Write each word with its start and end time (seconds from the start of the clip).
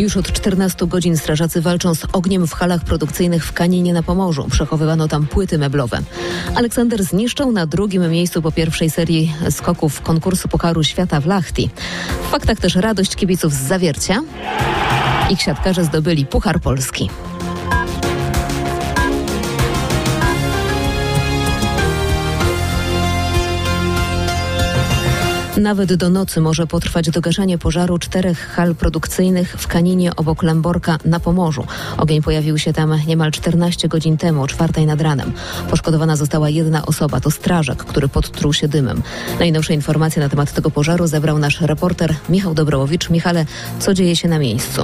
Już 0.00 0.16
od 0.16 0.32
14 0.32 0.86
godzin 0.86 1.16
strażacy 1.16 1.60
walczą 1.60 1.94
z 1.94 2.06
ogniem 2.12 2.46
w 2.46 2.52
halach 2.52 2.84
produkcyjnych 2.84 3.46
w 3.46 3.52
Kaninie 3.52 3.92
na 3.92 4.02
Pomorzu. 4.02 4.46
Przechowywano 4.50 5.08
tam 5.08 5.26
płyty 5.26 5.58
meblowe. 5.58 5.98
Aleksander 6.54 7.04
zniszczył 7.04 7.52
na 7.52 7.66
drugim 7.66 8.10
miejscu 8.10 8.42
po 8.42 8.52
pierwszej 8.52 8.90
serii 8.90 9.34
skoków 9.50 10.00
konkursu 10.00 10.48
Pucharu 10.48 10.84
Świata 10.84 11.20
w 11.20 11.26
Lachti. 11.26 11.70
W 12.22 12.30
faktach 12.30 12.58
też 12.58 12.74
radość 12.74 13.16
kibiców 13.16 13.52
z 13.52 13.68
Zawiercia. 13.68 14.22
Ich 15.30 15.42
siatkarze 15.42 15.84
zdobyli 15.84 16.26
Puchar 16.26 16.60
Polski. 16.60 17.10
Nawet 25.60 25.94
do 25.94 26.10
nocy 26.10 26.40
może 26.40 26.66
potrwać 26.66 27.10
dogaszanie 27.10 27.58
pożaru 27.58 27.98
czterech 27.98 28.38
hal 28.38 28.74
produkcyjnych 28.74 29.56
w 29.58 29.66
Kaninie 29.66 30.16
obok 30.16 30.42
Lemborka 30.42 30.98
na 31.04 31.20
Pomorzu. 31.20 31.66
Ogień 31.96 32.22
pojawił 32.22 32.58
się 32.58 32.72
tam 32.72 32.94
niemal 33.06 33.30
14 33.30 33.88
godzin 33.88 34.16
temu, 34.16 34.42
o 34.42 34.46
czwartej 34.46 34.86
nad 34.86 35.00
ranem. 35.00 35.32
Poszkodowana 35.70 36.16
została 36.16 36.48
jedna 36.50 36.86
osoba, 36.86 37.20
to 37.20 37.30
strażak, 37.30 37.84
który 37.84 38.08
podtruł 38.08 38.52
się 38.52 38.68
dymem. 38.68 39.02
Najnowsze 39.38 39.74
informacje 39.74 40.22
na 40.22 40.28
temat 40.28 40.52
tego 40.52 40.70
pożaru 40.70 41.06
zebrał 41.06 41.38
nasz 41.38 41.60
reporter 41.60 42.14
Michał 42.28 42.54
Dobrołowicz. 42.54 43.10
Michale, 43.10 43.46
co 43.78 43.94
dzieje 43.94 44.16
się 44.16 44.28
na 44.28 44.38
miejscu? 44.38 44.82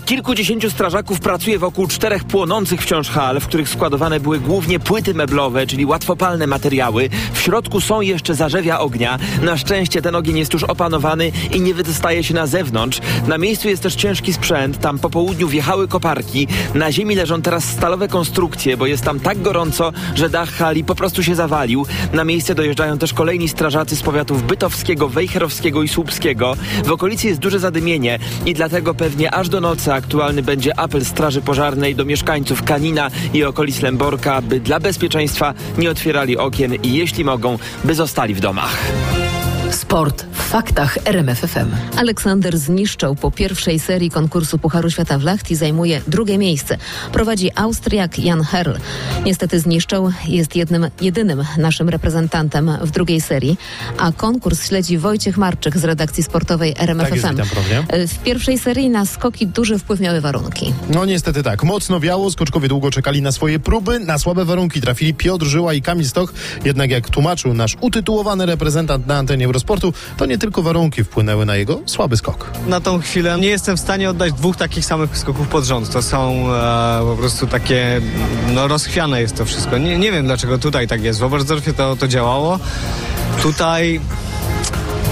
Kilkudziesięciu 0.00 0.70
strażaków 0.70 1.20
pracuje 1.20 1.58
wokół 1.58 1.86
czterech 1.86 2.24
płonących 2.24 2.82
wciąż 2.82 3.08
hal, 3.08 3.40
w 3.40 3.46
których 3.46 3.68
składowane 3.68 4.20
były 4.20 4.40
głównie 4.40 4.80
płyty 4.80 5.14
meblowe, 5.14 5.66
czyli 5.66 5.86
łatwopalne 5.86 6.46
materiały. 6.46 7.08
W 7.32 7.40
środku 7.40 7.80
są 7.80 8.00
jeszcze 8.00 8.34
zarzewia 8.34 8.78
ognia. 8.78 9.18
Na 9.42 9.56
szczęście 9.56 10.02
ten 10.02 10.14
ogień 10.14 10.38
jest 10.38 10.52
już 10.52 10.64
opanowany 10.64 11.32
i 11.52 11.60
nie 11.60 11.74
wydostaje 11.74 12.24
się 12.24 12.34
na 12.34 12.46
zewnątrz. 12.46 13.00
Na 13.26 13.38
miejscu 13.38 13.68
jest 13.68 13.82
też 13.82 13.94
ciężki 13.94 14.32
sprzęt. 14.32 14.78
Tam 14.78 14.98
po 14.98 15.10
południu 15.10 15.48
wjechały 15.48 15.88
koparki. 15.88 16.48
Na 16.74 16.92
ziemi 16.92 17.14
leżą 17.14 17.42
teraz 17.42 17.64
stalowe 17.64 18.08
konstrukcje, 18.08 18.76
bo 18.76 18.86
jest 18.86 19.04
tam 19.04 19.20
tak 19.20 19.42
gorąco, 19.42 19.92
że 20.14 20.28
dach 20.28 20.50
hali 20.50 20.84
po 20.84 20.94
prostu 20.94 21.22
się 21.22 21.34
zawalił. 21.34 21.86
Na 22.12 22.24
miejsce 22.24 22.54
dojeżdżają 22.54 22.98
też 22.98 23.12
kolejni 23.12 23.48
strażacy 23.48 23.96
z 23.96 24.02
powiatów 24.02 24.42
bytowskiego, 24.42 25.08
wejherowskiego 25.08 25.82
i 25.82 25.88
słupskiego. 25.88 26.56
W 26.84 26.92
okolicy 26.92 27.26
jest 27.28 27.40
duże 27.40 27.58
zadymienie 27.58 28.18
i 28.46 28.54
dlatego 28.54 28.94
pewnie 28.94 29.34
aż 29.34 29.48
do 29.48 29.60
nocy 29.60 29.83
aktualny 29.92 30.42
będzie 30.42 30.78
apel 30.78 31.04
Straży 31.04 31.42
Pożarnej 31.42 31.94
do 31.94 32.04
mieszkańców 32.04 32.62
Kanina 32.62 33.10
i 33.34 33.44
okolic 33.44 33.82
Lęborka, 33.82 34.42
by 34.42 34.60
dla 34.60 34.80
bezpieczeństwa 34.80 35.54
nie 35.78 35.90
otwierali 35.90 36.38
okien 36.38 36.74
i 36.74 36.92
jeśli 36.92 37.24
mogą, 37.24 37.58
by 37.84 37.94
zostali 37.94 38.34
w 38.34 38.40
domach. 38.40 38.76
Sport 39.74 40.26
w 40.32 40.42
faktach 40.42 40.98
RMFFM. 41.04 41.70
Aleksander 41.96 42.58
zniszczał 42.58 43.16
po 43.16 43.30
pierwszej 43.30 43.78
serii 43.78 44.10
konkursu 44.10 44.58
Pucharu 44.58 44.90
Świata 44.90 45.18
w 45.18 45.22
Lachti, 45.22 45.56
zajmuje 45.56 46.00
drugie 46.08 46.38
miejsce. 46.38 46.76
Prowadzi 47.12 47.50
Austriak 47.54 48.18
Jan 48.18 48.42
Herl. 48.42 48.72
Niestety 49.24 49.60
zniszczał 49.60 50.12
jest 50.28 50.56
jednym, 50.56 50.86
jedynym 51.00 51.44
naszym 51.58 51.88
reprezentantem 51.88 52.70
w 52.80 52.90
drugiej 52.90 53.20
serii, 53.20 53.56
a 53.98 54.12
konkurs 54.12 54.66
śledzi 54.68 54.98
Wojciech 54.98 55.36
Marczyk 55.36 55.78
z 55.78 55.84
redakcji 55.84 56.22
sportowej 56.22 56.74
RMFFM. 56.78 57.36
Tak 57.36 57.38
jest, 57.38 57.48
witam, 57.48 58.08
w 58.08 58.18
pierwszej 58.18 58.58
serii 58.58 58.90
na 58.90 59.06
skoki 59.06 59.46
duży 59.46 59.78
wpływ 59.78 60.00
miały 60.00 60.20
warunki. 60.20 60.74
No 60.90 61.04
niestety 61.04 61.42
tak. 61.42 61.64
Mocno 61.64 62.00
wiało, 62.00 62.30
skoczkowie 62.30 62.68
długo 62.68 62.90
czekali 62.90 63.22
na 63.22 63.32
swoje 63.32 63.58
próby, 63.58 64.00
na 64.00 64.18
słabe 64.18 64.44
warunki 64.44 64.80
trafili 64.80 65.14
Piotr 65.14 65.46
Żyła 65.46 65.74
i 65.74 65.82
Kamil 65.82 66.08
Stoch. 66.08 66.32
Jednak 66.64 66.90
jak 66.90 67.08
tłumaczył 67.10 67.54
nasz 67.54 67.76
utytułowany 67.80 68.46
reprezentant 68.46 69.06
na 69.06 69.16
antenie 69.16 69.48
Eurosportu, 69.64 69.92
to 70.16 70.26
nie 70.26 70.38
tylko 70.38 70.62
warunki 70.62 71.04
wpłynęły 71.04 71.46
na 71.46 71.56
jego 71.56 71.80
słaby 71.86 72.16
skok. 72.16 72.50
Na 72.66 72.80
tą 72.80 73.00
chwilę 73.00 73.38
nie 73.40 73.48
jestem 73.48 73.76
w 73.76 73.80
stanie 73.80 74.10
oddać 74.10 74.32
dwóch 74.32 74.56
takich 74.56 74.84
samych 74.84 75.18
skoków 75.18 75.48
pod 75.48 75.64
rząd. 75.64 75.90
To 75.90 76.02
są 76.02 76.46
e, 76.54 77.00
po 77.06 77.16
prostu 77.16 77.46
takie, 77.46 78.00
no 78.54 78.68
rozchwiane 78.68 79.20
jest 79.20 79.36
to 79.36 79.44
wszystko. 79.44 79.78
Nie, 79.78 79.98
nie 79.98 80.12
wiem 80.12 80.26
dlaczego 80.26 80.58
tutaj 80.58 80.88
tak 80.88 81.02
jest. 81.02 81.20
W 81.20 81.22
Oberstdorfie 81.22 81.72
to, 81.72 81.96
to 81.96 82.08
działało. 82.08 82.58
Tutaj 83.42 84.00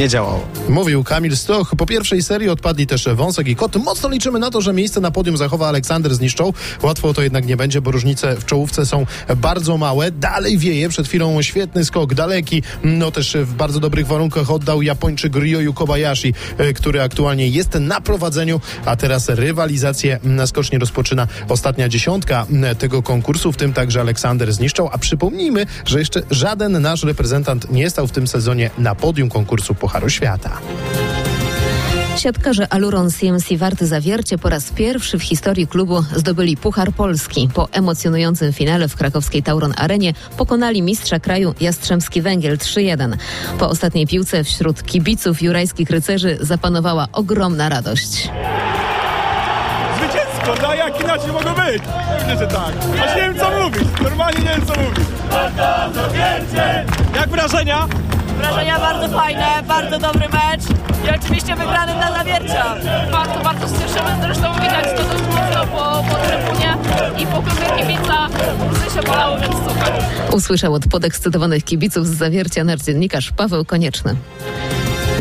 nie 0.00 0.08
działało. 0.08 0.40
Mówił 0.72 1.04
Kamil 1.04 1.36
Stoch. 1.36 1.74
Po 1.76 1.86
pierwszej 1.86 2.22
serii 2.22 2.48
odpadli 2.48 2.86
też 2.86 3.08
Wąsek 3.14 3.48
i 3.48 3.56
Kot. 3.56 3.76
Mocno 3.76 4.08
liczymy 4.08 4.38
na 4.38 4.50
to, 4.50 4.60
że 4.60 4.72
miejsce 4.72 5.00
na 5.00 5.10
podium 5.10 5.36
zachowa 5.36 5.68
Aleksander 5.68 6.14
zniszczą. 6.14 6.52
Łatwo 6.82 7.14
to 7.14 7.22
jednak 7.22 7.46
nie 7.46 7.56
będzie, 7.56 7.80
bo 7.80 7.90
różnice 7.90 8.36
w 8.36 8.44
czołówce 8.44 8.86
są 8.86 9.06
bardzo 9.36 9.78
małe. 9.78 10.10
Dalej 10.10 10.58
wieje. 10.58 10.88
Przed 10.88 11.08
chwilą 11.08 11.42
świetny 11.42 11.84
skok, 11.84 12.14
daleki. 12.14 12.62
No 12.84 13.10
też 13.10 13.36
w 13.40 13.54
bardzo 13.54 13.80
dobrych 13.80 14.06
warunkach 14.06 14.50
oddał 14.50 14.82
Japończyk 14.82 15.36
Ryoyu 15.36 15.74
Kobayashi, 15.74 16.34
e, 16.58 16.72
który 16.72 17.02
aktualnie 17.02 17.48
jest 17.48 17.74
na 17.74 18.00
prowadzeniu, 18.00 18.60
a 18.84 18.96
teraz 18.96 19.28
rywalizację 19.28 20.18
na 20.24 20.46
skocznie 20.46 20.78
rozpoczyna 20.78 21.26
ostatnia 21.48 21.88
dziesiątka 21.88 22.46
tego 22.78 23.02
konkursu, 23.02 23.52
w 23.52 23.56
tym 23.56 23.72
także 23.72 24.00
Aleksander 24.00 24.52
zniszczał. 24.52 24.88
A 24.92 24.98
przypomnijmy, 24.98 25.66
że 25.84 25.98
jeszcze 25.98 26.22
żaden 26.30 26.82
nasz 26.82 27.02
reprezentant 27.02 27.70
nie 27.70 27.90
stał 27.90 28.06
w 28.06 28.12
tym 28.12 28.26
sezonie 28.26 28.70
na 28.78 28.94
podium 28.94 29.28
konkursu 29.28 29.74
Pucharu 29.74 30.10
Świata. 30.10 30.61
Siatkarze 32.16 32.72
Aluron 32.72 33.10
CMC 33.10 33.56
Warty 33.58 33.86
Zawiercie 33.86 34.38
po 34.38 34.48
raz 34.48 34.70
pierwszy 34.70 35.18
w 35.18 35.22
historii 35.22 35.66
klubu 35.66 36.04
zdobyli 36.16 36.56
Puchar 36.56 36.92
Polski. 36.92 37.48
Po 37.54 37.68
emocjonującym 37.72 38.52
finale 38.52 38.88
w 38.88 38.96
krakowskiej 38.96 39.42
Tauron 39.42 39.74
Arenie 39.76 40.14
pokonali 40.36 40.82
mistrza 40.82 41.20
kraju 41.20 41.54
Jastrzębski 41.60 42.22
Węgiel 42.22 42.56
3-1. 42.56 43.16
Po 43.58 43.68
ostatniej 43.68 44.06
piłce 44.06 44.44
wśród 44.44 44.82
kibiców 44.82 45.42
jurajskich 45.42 45.90
rycerzy 45.90 46.38
zapanowała 46.40 47.08
ogromna 47.12 47.68
radość. 47.68 48.30
Zwycięsko, 49.96 50.54
no 50.62 50.74
jak 50.74 51.00
inaczej 51.00 51.32
mogło 51.32 51.52
być? 51.52 51.82
Pewnie, 52.18 52.38
że 52.38 52.46
tak. 52.46 52.74
Aż 53.04 53.16
nie 53.16 53.22
wiem 53.22 53.38
co 53.38 53.50
mówić, 53.62 53.88
normalnie 54.02 54.40
nie 54.40 54.50
wiem 54.50 54.66
co 54.66 54.74
mówić. 54.80 55.06
Jak 57.14 57.30
wrażenia? 57.30 57.88
Wrażenia 58.38 58.78
bardzo 58.78 59.08
fajne, 59.18 59.46
bardzo 59.68 59.98
dobry 59.98 60.28
mecz 60.28 60.62
i 61.06 61.20
oczywiście 61.20 61.56
wygrany 61.56 61.92
dla 61.92 62.12
Zawiercia. 62.12 62.74
Bardzo, 63.12 63.40
bardzo 63.40 63.66
się 63.68 63.82
cieszymy, 63.82 64.10
zresztą 64.22 64.54
widać 64.54 64.84
to 64.96 65.04
dość 65.04 65.24
mocno 65.24 65.66
po, 65.66 66.04
po 66.10 66.14
trybunie 66.14 66.76
i 67.18 67.26
po 67.26 67.42
klubie 67.42 67.82
kibica. 67.82 68.28
Łzy 68.70 68.94
się 68.94 69.02
bolały, 69.06 69.40
więc 69.40 69.54
super. 69.54 69.92
Usłyszał 70.32 70.74
od 70.74 70.86
podekscytowanych 70.86 71.64
kibiców 71.64 72.06
z 72.06 72.10
Zawiercia 72.10 72.64
nasz 72.64 72.80
dziennikarz 72.80 73.32
Paweł 73.36 73.64
Konieczny. 73.64 74.16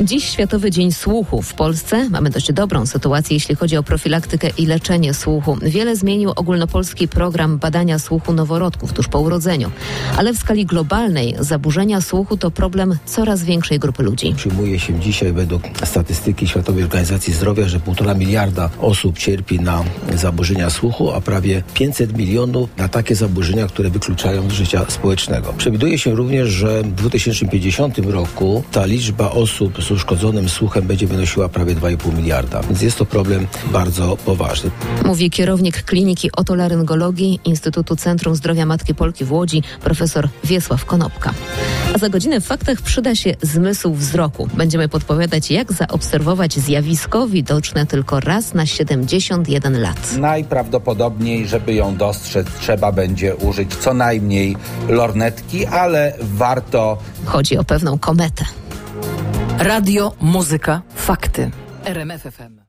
Dziś 0.04 0.24
Światowy 0.24 0.72
Dzień 0.72 0.92
Słuchu. 0.92 1.42
W 1.42 1.54
Polsce 1.54 2.10
mamy 2.10 2.30
dość 2.30 2.54
dobrą 2.54 2.86
sytuację, 2.86 3.36
jeśli 3.36 3.56
chodzi 3.56 3.78
o 3.78 3.84
profilaktykę 3.84 4.50
i 4.58 4.66
leczenie 4.66 5.14
słuchu. 5.14 5.58
Wiele 5.62 5.96
zmienił 5.96 6.32
ogólnopolski 6.36 7.08
program 7.08 7.58
badania 7.58 8.00
słuchu 8.00 8.34
noworodków 8.34 8.94
tuż 8.94 9.08
po 9.08 9.20
urodzeniu. 9.20 9.72
Ale 10.18 10.34
w 10.34 10.38
skali 10.38 10.66
globalnej 10.66 11.36
zaburzenia 11.40 12.02
słuchu 12.02 12.38
to 12.38 12.52
problem 12.52 12.98
coraz 13.06 13.44
większej 13.44 13.80
grupy 13.80 14.04
ludzi. 14.04 14.34
Przyjmuje 14.36 14.80
się 14.80 15.00
dzisiaj 15.00 15.34
według 15.34 15.64
statystyki 15.84 16.48
Światowej 16.48 16.84
Organizacji 16.84 17.34
Zdrowia, 17.34 17.70
że 17.70 17.80
półtora 17.80 18.14
miliarda 18.14 18.70
osób 18.80 19.18
cierpi 19.18 19.60
na 19.60 19.84
zaburzenia 20.16 20.70
słuchu, 20.70 21.12
a 21.12 21.22
prawie 21.22 21.64
500 21.74 22.18
milionów 22.18 22.70
na 22.78 22.88
takie 22.88 23.16
zaburzenia, 23.16 23.68
które 23.68 23.90
wykluczają 23.90 24.50
z 24.50 24.54
życia 24.54 24.86
społecznego. 24.88 25.54
Przewiduje 25.58 26.00
się 26.00 26.16
również, 26.16 26.50
że 26.50 26.84
w 26.84 26.92
2050 26.92 27.98
roku 27.98 28.64
ta 28.72 28.86
liczba 28.86 29.32
osób 29.32 29.84
z 29.92 29.94
uszkodzonym 29.94 30.50
słuchem 30.50 30.88
będzie 30.88 31.08
wynosiła 31.08 31.50
prawie 31.50 31.76
2,5 31.76 32.18
miliarda, 32.18 32.62
więc 32.62 32.82
jest 32.82 32.98
to 32.98 33.06
problem 33.06 33.48
bardzo 33.72 34.18
poważny. 34.18 34.72
Mówi 35.06 35.30
kierownik 35.30 35.84
Kliniki 35.84 36.32
Otolaryngologii 36.32 37.40
Instytutu 37.46 37.96
Centrum 37.96 38.36
Zdrowia 38.36 38.66
Matki 38.66 38.96
Polki 38.96 39.26
w 39.26 39.32
Łodzi, 39.32 39.64
profesor 39.82 40.30
Wiesław 40.44 40.86
Konopka. 40.86 41.34
A 41.96 41.98
za 41.98 42.10
godzinę 42.10 42.42
w 42.42 42.46
faktach 42.46 42.82
przyda 42.82 43.16
się 43.16 43.36
zmysł 43.42 43.94
wzroku. 43.94 44.48
Będziemy 44.54 44.90
podpowiadać, 44.90 45.52
jak 45.52 45.74
zaobserwować 45.74 46.54
zjawisko 46.54 47.28
widoczne 47.28 47.86
tylko 47.86 48.20
raz 48.20 48.54
na 48.54 48.66
71 48.66 49.82
lat. 49.82 50.18
Najprawdopodobniej, 50.18 51.48
żeby 51.48 51.74
ją 51.74 51.98
dostrzec, 51.98 52.48
trzeba 52.60 52.92
będzie 52.92 53.36
użyć 53.36 53.76
co 53.76 53.94
najmniej 53.94 54.56
lornetki, 54.90 55.66
ale 55.66 56.14
warto 56.22 56.98
Chodzi 57.26 57.58
o 57.58 57.64
pewną 57.64 58.00
kometę. 58.00 58.61
Radio, 59.62 60.14
muzyka, 60.22 60.82
fakty. 60.96 61.52
RMFFM. 61.86 62.62